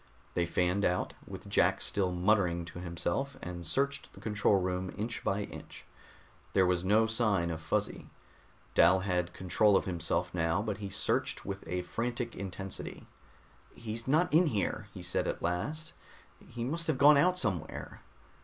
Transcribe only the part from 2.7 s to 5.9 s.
himself, and searched the control room inch by inch.